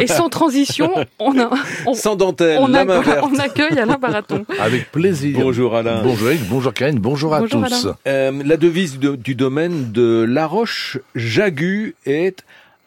Et 0.00 0.08
sans 0.08 0.28
transition, 0.28 0.92
on 1.20 1.38
a, 1.38 1.50
on, 1.86 1.94
Sans 1.94 2.16
dentelle, 2.16 2.58
on, 2.60 2.66
la 2.66 2.80
a- 2.80 2.84
main 2.84 3.00
verte. 3.00 3.24
on 3.30 3.38
accueille 3.38 3.78
Alain 3.78 3.96
Baraton. 3.96 4.44
Avec 4.60 4.90
plaisir. 4.90 5.38
Bonjour 5.38 5.76
Alain. 5.76 6.02
Bonjour 6.02 6.28
Eric, 6.30 6.40
bonjour 6.48 6.74
Karine, 6.74 6.98
bonjour 6.98 7.32
à 7.32 7.38
Bonjour 7.38 7.62
tous. 7.64 7.86
Alain. 7.86 7.96
Euh, 8.08 8.42
la 8.44 8.56
devise 8.56 8.98
du, 8.98 9.16
du 9.16 9.36
domaine 9.36 9.92
de 9.92 10.24
La 10.28 10.48
Roche-Jagu 10.48 11.94
est 12.06 12.44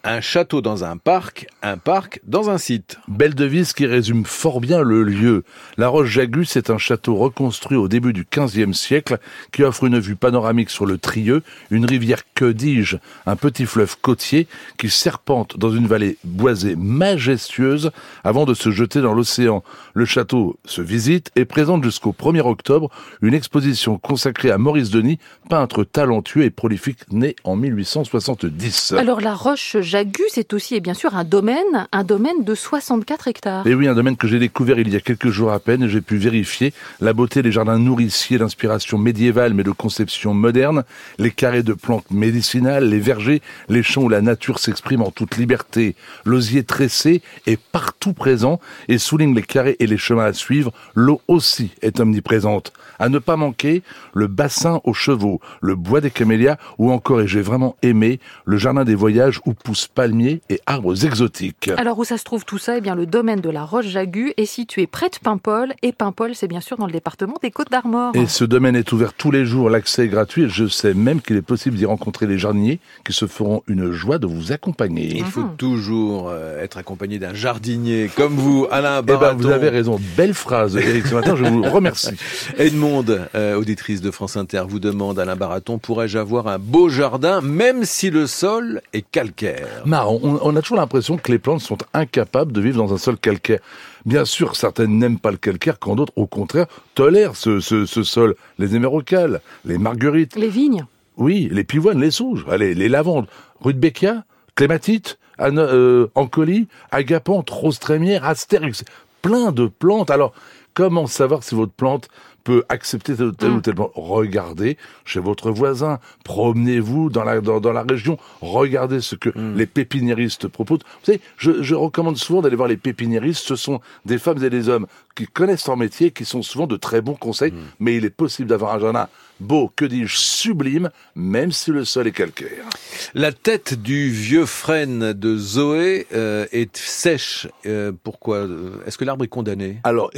un 0.07 0.21
château 0.21 0.61
dans 0.61 0.85
un 0.85 0.95
parc, 0.95 1.47
un 1.61 1.77
parc 1.77 2.21
dans 2.25 2.49
un 2.49 2.57
site. 2.57 2.97
Belle 3.09 3.35
devise 3.35 3.73
qui 3.73 3.85
résume 3.85 4.23
fort 4.23 4.61
bien 4.61 4.81
le 4.81 5.03
lieu. 5.03 5.43
La 5.75 5.89
Roche-Jagus 5.89 6.49
c'est 6.49 6.69
un 6.69 6.77
château 6.77 7.15
reconstruit 7.15 7.77
au 7.77 7.89
début 7.89 8.13
du 8.13 8.25
XVe 8.25 8.71
siècle 8.71 9.17
qui 9.51 9.63
offre 9.63 9.83
une 9.83 9.99
vue 9.99 10.15
panoramique 10.15 10.69
sur 10.69 10.85
le 10.85 10.97
Trieux, 10.97 11.43
une 11.71 11.85
rivière 11.85 12.21
que 12.35 12.49
dis-je, 12.49 12.95
un 13.25 13.35
petit 13.35 13.65
fleuve 13.65 13.97
côtier 14.01 14.47
qui 14.77 14.89
serpente 14.89 15.57
dans 15.57 15.71
une 15.71 15.87
vallée 15.87 16.17
boisée 16.23 16.77
majestueuse 16.77 17.91
avant 18.23 18.45
de 18.45 18.53
se 18.53 18.71
jeter 18.71 19.01
dans 19.01 19.13
l'océan. 19.13 19.61
Le 19.93 20.05
château 20.05 20.57
se 20.63 20.81
visite 20.81 21.31
et 21.35 21.43
présente 21.43 21.83
jusqu'au 21.83 22.15
1er 22.17 22.47
octobre 22.47 22.89
une 23.21 23.33
exposition 23.33 23.97
consacrée 23.97 24.51
à 24.51 24.57
Maurice 24.57 24.89
Denis, 24.89 25.19
peintre 25.49 25.83
talentueux 25.83 26.43
et 26.43 26.49
prolifique 26.49 26.99
né 27.11 27.35
en 27.43 27.57
1870. 27.57 28.93
Alors 28.93 29.19
la 29.19 29.33
roche 29.33 29.75
Jagu, 29.97 30.25
c'est 30.29 30.53
aussi 30.53 30.75
et 30.75 30.79
bien 30.79 30.93
sûr 30.93 31.15
un 31.15 31.23
domaine, 31.23 31.87
un 31.91 32.03
domaine 32.03 32.43
de 32.43 32.53
64 32.53 33.29
hectares. 33.29 33.65
Et 33.65 33.73
oui, 33.73 33.87
un 33.87 33.95
domaine 33.95 34.15
que 34.15 34.27
j'ai 34.27 34.37
découvert 34.37 34.77
il 34.77 34.93
y 34.93 34.95
a 34.95 34.99
quelques 34.99 35.29
jours 35.29 35.51
à 35.51 35.59
peine 35.59 35.81
et 35.81 35.89
j'ai 35.89 36.01
pu 36.01 36.17
vérifier 36.17 36.71
la 37.01 37.13
beauté 37.13 37.41
des 37.41 37.51
jardins 37.51 37.79
nourriciers 37.79 38.37
d'inspiration 38.37 38.99
médiévale 38.99 39.55
mais 39.55 39.63
de 39.63 39.71
conception 39.71 40.35
moderne, 40.35 40.83
les 41.17 41.31
carrés 41.31 41.63
de 41.63 41.73
plantes 41.73 42.11
médicinales, 42.11 42.87
les 42.87 42.99
vergers, 42.99 43.41
les 43.69 43.81
champs 43.81 44.03
où 44.03 44.09
la 44.09 44.21
nature 44.21 44.59
s'exprime 44.59 45.01
en 45.01 45.09
toute 45.09 45.35
liberté. 45.35 45.95
L'osier 46.25 46.63
tressé 46.63 47.23
est 47.47 47.59
partout 47.59 48.13
présent 48.13 48.59
et 48.89 48.99
souligne 48.99 49.33
les 49.33 49.41
carrés 49.41 49.77
et 49.79 49.87
les 49.87 49.97
chemins 49.97 50.25
à 50.25 50.33
suivre. 50.33 50.71
L'eau 50.93 51.21
aussi 51.27 51.71
est 51.81 51.99
omniprésente. 51.99 52.71
À 52.99 53.09
ne 53.09 53.17
pas 53.17 53.35
manquer, 53.35 53.81
le 54.13 54.27
bassin 54.27 54.79
aux 54.83 54.93
chevaux, 54.93 55.41
le 55.61 55.73
bois 55.73 56.01
des 56.01 56.11
camélias 56.11 56.57
ou 56.77 56.91
encore, 56.91 57.21
et 57.21 57.27
j'ai 57.27 57.41
vraiment 57.41 57.75
aimé, 57.81 58.19
le 58.45 58.57
jardin 58.57 58.83
des 58.83 58.95
voyages 58.95 59.39
où 59.45 59.53
poussent 59.53 59.86
palmiers 59.87 60.41
et 60.49 60.59
arbres 60.65 61.05
exotiques. 61.05 61.69
Alors 61.77 61.97
où 61.99 62.03
ça 62.03 62.17
se 62.17 62.23
trouve 62.23 62.45
tout 62.45 62.57
ça? 62.57 62.77
Eh 62.77 62.81
bien 62.81 62.95
le 62.95 63.05
domaine 63.05 63.41
de 63.41 63.49
la 63.49 63.63
roche 63.63 63.87
Jagu 63.87 64.33
est 64.37 64.45
situé 64.45 64.87
près 64.87 65.09
de 65.09 65.15
Paimpol 65.21 65.73
et 65.81 65.91
Paimpol 65.91 66.35
c'est 66.35 66.47
bien 66.47 66.61
sûr 66.61 66.77
dans 66.77 66.85
le 66.85 66.91
département 66.91 67.35
des 67.41 67.51
Côtes 67.51 67.71
d'Armor. 67.71 68.11
Et 68.15 68.27
ce 68.27 68.43
domaine 68.43 68.75
est 68.75 68.91
ouvert 68.91 69.13
tous 69.13 69.31
les 69.31 69.45
jours, 69.45 69.69
l'accès 69.69 70.05
est 70.05 70.07
gratuit. 70.07 70.45
Je 70.49 70.67
sais 70.67 70.93
même 70.93 71.21
qu'il 71.21 71.35
est 71.37 71.41
possible 71.41 71.77
d'y 71.77 71.85
rencontrer 71.85 72.27
les 72.27 72.37
jardiniers 72.37 72.79
qui 73.05 73.13
se 73.13 73.25
feront 73.27 73.63
une 73.67 73.91
joie 73.91 74.17
de 74.17 74.27
vous 74.27 74.51
accompagner. 74.51 75.17
Il 75.17 75.23
faut 75.25 75.41
Mhm. 75.41 75.55
toujours 75.57 76.29
euh, 76.29 76.61
être 76.63 76.77
accompagné 76.77 77.19
d'un 77.19 77.33
jardinier 77.33 78.09
comme 78.15 78.33
vous, 78.35 78.67
Alain 78.71 78.99
Eh 78.99 79.05
ben, 79.05 79.17
Baraton. 79.17 79.37
vous 79.39 79.47
avez 79.49 79.69
raison. 79.69 79.99
Belle 80.15 80.33
phrase, 80.33 80.75
Eric. 80.75 81.05
Ce 81.07 81.13
matin, 81.15 81.35
je 81.35 81.43
vous 81.43 81.61
remercie. 81.71 82.15
Edmond, 82.57 83.05
euh, 83.35 83.55
auditrice 83.55 84.01
de 84.01 84.11
France 84.11 84.37
Inter, 84.37 84.63
vous 84.67 84.79
demande, 84.79 85.19
Alain 85.19 85.35
Baraton, 85.35 85.77
pourrais-je 85.77 86.17
avoir 86.17 86.47
un 86.47 86.59
beau 86.59 86.89
jardin 86.89 87.41
même 87.41 87.85
si 87.85 88.09
le 88.09 88.27
sol 88.27 88.81
est 88.93 89.05
calcaire? 89.09 89.66
Marrant, 89.85 90.19
on, 90.23 90.39
on 90.41 90.55
a 90.55 90.61
toujours 90.61 90.77
l'impression 90.77 91.17
que 91.17 91.31
les 91.31 91.39
plantes 91.39 91.61
sont 91.61 91.77
incapables 91.93 92.51
de 92.51 92.61
vivre 92.61 92.77
dans 92.77 92.93
un 92.93 92.97
sol 92.97 93.17
calcaire. 93.17 93.59
Bien 94.05 94.25
sûr, 94.25 94.55
certaines 94.55 94.97
n'aiment 94.97 95.19
pas 95.19 95.31
le 95.31 95.37
calcaire, 95.37 95.79
quand 95.79 95.95
d'autres, 95.95 96.13
au 96.15 96.27
contraire, 96.27 96.67
tolèrent 96.95 97.35
ce, 97.35 97.59
ce, 97.59 97.85
ce 97.85 98.03
sol. 98.03 98.35
Les 98.57 98.75
émeraucales, 98.75 99.41
les 99.65 99.77
marguerites, 99.77 100.35
Les 100.35 100.49
vignes. 100.49 100.85
oui, 101.17 101.49
les 101.51 101.63
pivoines, 101.63 101.99
les 101.99 102.11
sauges, 102.11 102.45
allez, 102.49 102.73
les 102.73 102.89
lavandes, 102.89 103.27
rudbeckia, 103.61 104.23
clématite, 104.55 105.17
an- 105.39 105.57
euh, 105.57 106.07
ancolie, 106.15 106.67
agapante, 106.91 107.49
rose 107.49 107.79
trémière, 107.79 108.23
astérix, 108.25 108.83
plein 109.21 109.51
de 109.51 109.67
plantes. 109.67 110.09
Alors, 110.09 110.33
comment 110.73 111.07
savoir 111.07 111.43
si 111.43 111.55
votre 111.55 111.71
plante 111.73 112.07
peut 112.47 112.63
accepter 112.69 113.13
telle 113.13 113.25
ou 113.25 113.31
telle, 113.33 113.51
ou 113.51 113.59
telle 113.59 113.75
plante 113.75 113.91
Regardez 113.93 114.77
chez 115.03 115.19
votre 115.19 115.51
voisin, 115.51 115.99
promenez-vous 116.23 117.09
dans 117.09 117.25
la, 117.25 117.41
dans, 117.41 117.59
dans 117.59 117.73
la 117.73 117.83
région, 117.83 118.17
regardez 118.39 119.01
ce 119.01 119.15
que 119.15 119.29
les 119.35 119.65
pépiniéristes 119.65 120.47
proposent. 120.47 120.79
Vous 120.79 121.05
savez, 121.07 121.19
je, 121.35 121.61
je 121.61 121.75
recommande 121.75 122.15
souvent 122.15 122.41
d'aller 122.41 122.55
voir 122.55 122.69
les 122.69 122.77
pépiniéristes. 122.77 123.45
Ce 123.45 123.57
sont 123.57 123.81
des 124.05 124.17
femmes 124.17 124.41
et 124.41 124.49
des 124.49 124.69
hommes 124.69 124.87
qui 125.17 125.25
connaissent 125.27 125.65
leur 125.67 125.77
métier, 125.77 126.11
qui 126.11 126.23
sont 126.25 126.43
souvent 126.43 126.67
de 126.67 126.77
très 126.77 127.01
bons 127.01 127.15
conseils, 127.15 127.53
mais 127.79 127.95
il 127.97 128.05
est 128.05 128.09
possible 128.11 128.47
d'avoir 128.47 128.75
un 128.75 128.79
jardin 128.79 129.07
beau, 129.39 129.71
que 129.75 129.85
dis-je, 129.85 130.17
sublime, 130.17 130.89
même 131.15 131.51
si 131.51 131.69
le 131.71 131.85
sol 131.85 132.07
est 132.07 132.11
calcaire. 132.11 132.65
La 133.13 133.31
tête 133.31 133.75
du 133.79 134.09
vieux 134.09 134.45
frêne 134.47 135.13
de 135.13 135.37
Zoé 135.37 136.07
euh, 136.13 136.45
est 136.51 136.75
sèche. 136.75 137.47
Euh, 137.67 137.91
pourquoi 138.03 138.37
euh, 138.37 138.71
Est-ce 138.87 138.97
que 138.97 139.05
l'arbre 139.05 139.23
est 139.25 139.27
condamné? 139.27 139.77
Alors, 139.83 140.09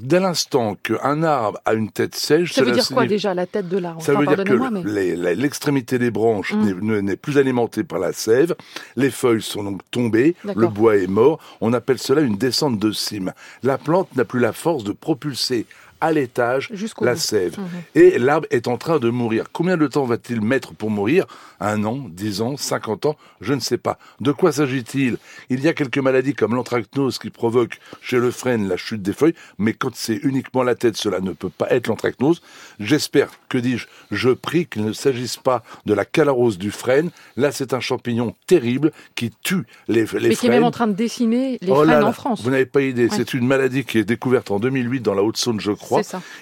dès 0.00 0.20
l'instant 0.20 0.76
qu'un 0.80 1.22
arbre 1.24 1.58
a 1.64 1.74
une 1.74 1.90
tête 1.90 2.14
sèche, 2.14 2.52
Ça 2.52 2.62
veut 2.62 2.70
dire 2.72 2.86
quoi 2.88 3.06
déjà 3.06 3.34
la 3.34 3.46
tête 3.46 3.68
de 3.68 3.78
l'arbre? 3.78 4.00
Ça 4.02 4.12
Enfin, 4.12 4.20
veut 4.20 4.26
dire 4.36 4.44
que 4.44 5.32
l'extrémité 5.34 5.98
des 5.98 6.10
branches 6.10 6.52
Mm. 6.54 6.64
n'est- 6.64 6.74
ne- 6.80 7.00
n'est 7.00 7.16
plus 7.16 7.38
alimentée 7.38 7.84
par 7.84 7.98
la 7.98 8.12
sève, 8.12 8.54
les 8.96 9.10
feuilles 9.10 9.42
sont 9.42 9.64
donc 9.64 9.80
tombées, 9.90 10.34
le 10.44 10.66
bois 10.68 10.96
est 10.96 11.06
mort, 11.06 11.38
on 11.60 11.72
appelle 11.72 11.98
cela 11.98 12.20
une 12.20 12.36
descente 12.36 12.78
de 12.78 12.92
cime. 12.92 13.32
La 13.62 13.78
plante 13.78 14.14
n'a 14.16 14.24
plus 14.24 14.40
la 14.40 14.47
force 14.52 14.84
de 14.84 14.92
propulser 14.92 15.66
à 16.00 16.12
l'étage 16.12 16.70
la 17.00 17.14
bout. 17.14 17.18
sève. 17.20 17.58
Mhm. 17.58 17.66
Et 17.94 18.18
l'arbre 18.18 18.46
est 18.50 18.68
en 18.68 18.76
train 18.76 18.98
de 18.98 19.10
mourir. 19.10 19.46
Combien 19.52 19.76
de 19.76 19.86
temps 19.86 20.04
va-t-il 20.04 20.40
mettre 20.40 20.74
pour 20.74 20.90
mourir? 20.90 21.26
Un 21.60 21.84
an, 21.84 22.06
dix 22.08 22.40
ans, 22.40 22.56
cinquante 22.56 23.06
ans? 23.06 23.16
Je 23.40 23.52
ne 23.54 23.60
sais 23.60 23.78
pas. 23.78 23.98
De 24.20 24.32
quoi 24.32 24.52
s'agit-il? 24.52 25.18
Il 25.50 25.60
y 25.60 25.68
a 25.68 25.72
quelques 25.72 25.98
maladies 25.98 26.34
comme 26.34 26.54
l'anthracnose 26.54 27.18
qui 27.18 27.30
provoquent 27.30 27.78
chez 28.00 28.18
le 28.18 28.30
frêne 28.30 28.68
la 28.68 28.76
chute 28.76 29.02
des 29.02 29.12
feuilles, 29.12 29.34
mais 29.58 29.72
quand 29.72 29.94
c'est 29.94 30.16
uniquement 30.22 30.62
la 30.62 30.74
tête, 30.74 30.96
cela 30.96 31.20
ne 31.20 31.32
peut 31.32 31.50
pas 31.50 31.68
être 31.70 31.88
l'anthracnose. 31.88 32.42
J'espère, 32.78 33.30
que 33.48 33.58
dis-je, 33.58 33.86
je 34.10 34.30
prie 34.30 34.66
qu'il 34.66 34.84
ne 34.84 34.92
s'agisse 34.92 35.36
pas 35.36 35.62
de 35.86 35.94
la 35.94 36.04
calarose 36.04 36.58
du 36.58 36.70
frêne. 36.70 37.10
Là, 37.36 37.50
c'est 37.52 37.74
un 37.74 37.80
champignon 37.80 38.34
terrible 38.46 38.92
qui 39.14 39.32
tue 39.42 39.64
les, 39.88 40.04
les 40.04 40.06
Mais 40.12 40.20
qui 40.20 40.26
est 40.26 40.34
frênes. 40.36 40.50
même 40.52 40.64
en 40.64 40.70
train 40.70 40.86
de 40.86 40.92
décimer 40.92 41.58
les 41.60 41.70
Oh 41.70 41.76
frênes 41.84 41.88
là, 42.00 42.04
en 42.06 42.12
France. 42.12 42.42
Vous 42.42 42.50
n'avez 42.50 42.66
pas 42.66 42.82
idée. 42.82 43.06
Ouais. 43.06 43.16
C'est 43.16 43.34
une 43.34 43.46
maladie 43.46 43.84
qui 43.84 43.98
est 43.98 44.04
découverte 44.04 44.50
en 44.50 44.60
2008 44.60 45.00
dans 45.00 45.14
la 45.14 45.22
Haute-Saône, 45.22 45.60
je 45.60 45.72
crois. 45.72 45.87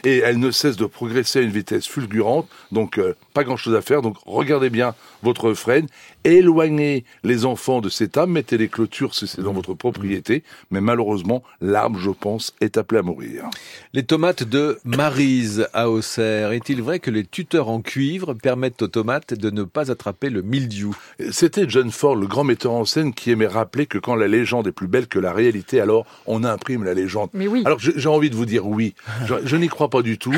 Et 0.05 0.19
elle 0.19 0.39
ne 0.39 0.51
cesse 0.51 0.77
de 0.77 0.87
progresser 0.87 1.41
à 1.41 1.43
une 1.43 1.51
vitesse 1.51 1.87
fulgurante. 1.87 2.49
Donc, 2.73 2.99
euh, 2.99 3.17
pas 3.35 3.45
grand-chose 3.45 3.75
à 3.75 3.83
faire. 3.83 4.03
Donc, 4.03 4.17
regardez 4.27 4.71
bien 4.71 4.95
votre 5.27 5.55
frêne. 5.55 5.87
Éloignez 6.25 7.05
les 7.25 7.45
enfants 7.45 7.81
de 7.81 7.89
cette 7.89 8.17
âme. 8.17 8.31
Mettez 8.33 8.59
les 8.59 8.69
clôtures 8.69 9.15
si 9.15 9.27
c'est 9.27 9.43
dans 9.43 9.53
votre 9.53 9.75
propriété. 9.75 10.43
Mais 10.71 10.81
malheureusement, 10.81 11.43
l'arbre, 11.61 11.99
je 11.99 12.11
pense, 12.11 12.55
est 12.61 12.79
appelé 12.79 13.01
à 13.01 13.03
mourir. 13.03 13.45
Les 13.93 14.05
tomates 14.05 14.45
de 14.45 14.79
Marise 14.85 15.69
à 15.73 15.91
Auxerre. 15.91 16.53
Est-il 16.53 16.81
vrai 16.81 17.01
que 17.01 17.11
les 17.11 17.25
tuteurs 17.25 17.69
en 17.69 17.81
cuivre 17.81 18.35
permettent 18.35 18.83
aux 18.83 18.89
tomates 18.89 19.35
de 19.35 19.51
ne 19.51 19.65
pas 19.65 19.91
attraper 19.91 20.31
le 20.31 20.43
mildiou? 20.43 20.97
C'était 21.31 21.69
John 21.69 21.91
Ford, 21.91 22.15
le 22.17 22.27
grand 22.27 22.45
metteur 22.45 22.73
en 22.73 22.85
scène, 22.85 23.13
qui 23.13 23.31
aimait 23.33 23.47
rappeler 23.47 23.87
que 23.87 23.99
quand 23.99 24.15
la 24.15 24.29
légende 24.29 24.69
est 24.69 24.73
plus 24.73 24.87
belle 24.87 25.09
que 25.09 25.19
la 25.19 25.33
réalité, 25.33 25.81
alors 25.81 26.07
on 26.27 26.45
imprime 26.45 26.85
la 26.85 26.95
légende. 26.95 27.31
Mais 27.35 27.49
oui. 27.49 27.63
Alors 27.65 27.79
j'ai 27.79 27.93
j'ai 27.97 28.09
envie 28.09 28.31
de 28.31 28.37
vous 28.37 28.47
dire 28.47 28.67
oui. 28.67 28.95
Je, 29.27 29.35
je 29.45 29.57
n'y 29.57 29.69
crois 29.69 29.91
pas 29.91 30.03
du 30.03 30.19
tout. 30.19 30.35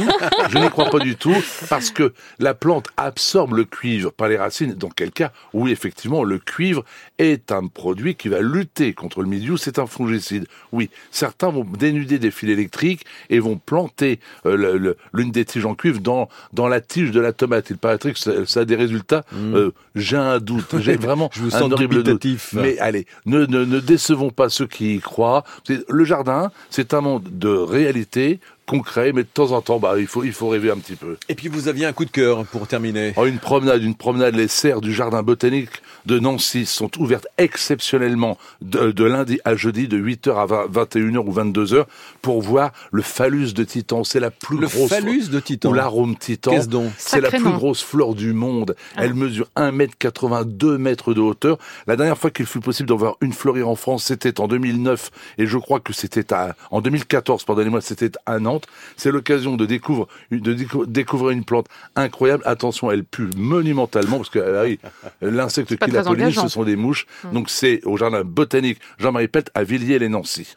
Je 0.48 0.58
n'y 0.58 0.70
crois 0.70 0.88
pas 0.90 1.00
du 1.00 1.16
tout 1.16 1.36
parce 1.68 1.90
que 1.90 2.14
la 2.38 2.54
plante 2.54 2.88
absorbe 2.96 3.54
le 3.54 3.64
cuivre 3.64 4.10
par 4.12 4.28
les 4.28 4.36
racines. 4.36 4.74
Dans 4.78 4.88
quel 4.88 5.10
cas, 5.10 5.32
oui, 5.52 5.70
effectivement, 5.72 6.24
le 6.24 6.38
cuivre 6.38 6.84
est 7.18 7.52
un 7.52 7.66
produit 7.66 8.14
qui 8.14 8.28
va 8.28 8.40
lutter 8.40 8.92
contre 8.94 9.22
le 9.22 9.28
mildiou. 9.28 9.56
C'est 9.56 9.78
un 9.78 9.86
fongicide. 9.86 10.46
Oui, 10.72 10.90
certains 11.10 11.50
vont 11.50 11.64
dénuder 11.64 12.18
des 12.18 12.30
fils 12.30 12.50
électriques 12.50 13.04
et 13.30 13.38
vont 13.40 13.56
planter 13.58 14.20
euh, 14.46 14.94
l'une 15.12 15.30
des 15.30 15.44
tiges 15.44 15.66
en 15.66 15.74
cuivre 15.74 16.00
dans 16.00 16.28
dans 16.52 16.68
la 16.68 16.80
tige 16.80 17.10
de 17.10 17.20
la 17.20 17.32
tomate. 17.32 17.70
Il 17.70 17.78
paraîtrait 17.78 18.12
que 18.12 18.18
ça, 18.18 18.46
ça 18.46 18.60
a 18.60 18.64
des 18.64 18.76
résultats. 18.76 19.24
euh, 19.34 19.72
j'ai 19.94 20.16
un 20.16 20.38
doute. 20.38 20.78
J'ai 20.78 20.96
vraiment 21.08 21.30
Je 21.32 21.40
vous 21.42 21.54
un 21.54 21.58
sens 21.60 21.72
horrible 21.72 21.96
doute. 21.96 22.06
dubitatif. 22.22 22.52
Mais 22.54 22.78
allez, 22.78 23.06
ne, 23.26 23.44
ne, 23.46 23.64
ne 23.64 23.80
décevons 23.80 24.30
pas 24.30 24.48
ceux 24.48 24.66
qui 24.66 24.96
y 24.96 25.00
croient. 25.00 25.44
Le 25.88 26.04
jardin, 26.04 26.50
c'est 26.70 26.94
un 26.94 27.00
monde 27.00 27.28
de 27.32 27.48
réalité 27.48 28.40
concret, 28.68 29.12
mais 29.12 29.22
de 29.22 29.28
temps 29.32 29.52
en 29.52 29.62
temps, 29.62 29.78
bah, 29.78 29.94
il 29.98 30.06
faut, 30.06 30.22
il 30.22 30.32
faut 30.32 30.48
rêver 30.48 30.70
un 30.70 30.76
petit 30.76 30.94
peu. 30.94 31.16
Et 31.28 31.34
puis 31.34 31.48
vous 31.48 31.68
aviez 31.68 31.86
un 31.86 31.92
coup 31.92 32.04
de 32.04 32.10
cœur 32.10 32.44
pour 32.44 32.66
terminer. 32.68 33.14
Oh, 33.16 33.24
une 33.26 33.38
promenade, 33.38 33.82
une 33.82 33.94
promenade, 33.94 34.34
les 34.36 34.46
serres 34.48 34.80
du 34.80 34.92
jardin 34.92 35.22
botanique 35.22 35.70
de 36.06 36.18
Nancy 36.18 36.66
sont 36.66 36.90
ouvertes 37.00 37.26
exceptionnellement 37.38 38.38
de, 38.60 38.92
de 38.92 39.04
lundi 39.04 39.40
à 39.44 39.56
jeudi 39.56 39.88
de 39.88 39.98
8h 39.98 40.36
à 40.36 40.46
20 40.46 40.68
21h 40.68 41.18
ou 41.18 41.32
22h 41.32 41.84
pour 42.22 42.42
voir 42.42 42.72
le 42.92 43.02
phallus 43.02 43.52
de 43.52 43.64
Titan. 43.64 44.04
C'est 44.04 44.20
la 44.20 44.30
plus 44.30 44.58
Le 44.58 44.66
grosse 44.66 44.88
phallus 44.90 45.28
de 45.28 45.40
Titan. 45.40 45.70
ou 45.70 45.72
l'arôme 45.72 46.16
Titan. 46.16 46.50
Qu'est-ce 46.50 46.68
donc 46.68 46.92
C'est 46.98 47.20
la 47.20 47.30
plus 47.30 47.42
grosse 47.42 47.82
fleur 47.82 48.14
du 48.14 48.32
monde. 48.32 48.76
Elle 48.96 49.14
mesure 49.14 49.48
1 49.56 49.72
mètre 49.72 49.94
82 49.98 50.78
mètres 50.78 51.14
de 51.14 51.20
hauteur. 51.20 51.58
La 51.86 51.96
dernière 51.96 52.18
fois 52.18 52.30
qu'il 52.30 52.46
fut 52.46 52.60
possible 52.60 52.88
d'en 52.88 52.96
voir 52.96 53.16
une 53.20 53.32
fleurir 53.32 53.68
en 53.68 53.76
France, 53.76 54.04
c'était 54.04 54.40
en 54.40 54.48
2009 54.48 55.10
et 55.38 55.46
je 55.46 55.58
crois 55.58 55.80
que 55.80 55.92
c'était 55.92 56.32
à, 56.32 56.54
en 56.70 56.80
2014, 56.80 57.44
pardonnez-moi, 57.44 57.80
c'était 57.80 58.12
à 58.26 58.38
Nantes. 58.38 58.57
Plantes. 58.60 58.66
C'est 58.96 59.10
l'occasion 59.10 59.56
de 59.56 59.66
découvrir, 59.66 60.06
de 60.30 60.54
décou- 60.54 60.86
découvrir 60.86 61.30
une 61.30 61.44
plante 61.44 61.66
incroyable. 61.96 62.42
Attention, 62.46 62.90
elle 62.90 63.04
pue 63.04 63.28
monumentalement 63.36 64.16
parce 64.18 64.30
que 64.30 64.38
ah 64.38 64.62
oui, 64.64 64.78
l'insecte 65.22 65.76
qui 65.76 65.90
la 65.90 66.02
pollinise, 66.02 66.34
ce 66.40 66.48
sont 66.48 66.64
des 66.64 66.76
mouches. 66.76 67.06
Donc 67.32 67.50
c'est 67.50 67.80
au 67.84 67.96
jardin 67.96 68.22
botanique 68.24 68.78
Jean-Marie 68.98 69.28
Pelt 69.28 69.50
à 69.54 69.64
Villiers-les-Nancy. 69.64 70.54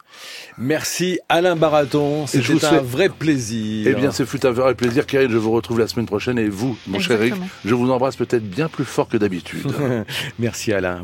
Merci 0.57 1.19
Alain 1.29 1.55
Baraton, 1.55 2.27
c'était 2.27 2.53
un 2.53 2.59
souhaite- 2.59 2.83
vrai 2.83 3.09
plaisir. 3.09 3.87
Eh 3.89 3.93
bien, 3.95 4.11
ce 4.11 4.25
fut 4.25 4.45
un 4.45 4.51
vrai 4.51 4.75
plaisir, 4.75 5.05
Karine. 5.05 5.31
Je 5.31 5.37
vous 5.37 5.51
retrouve 5.51 5.79
la 5.79 5.87
semaine 5.87 6.05
prochaine 6.05 6.37
et 6.37 6.49
vous, 6.49 6.77
mon 6.87 6.99
cher 6.99 7.19
Eric, 7.21 7.33
je 7.65 7.73
vous 7.73 7.89
embrasse 7.91 8.15
peut-être 8.15 8.47
bien 8.47 8.67
plus 8.67 8.85
fort 8.85 9.07
que 9.07 9.17
d'habitude. 9.17 9.65
Merci 10.39 10.73
Alain. 10.73 10.99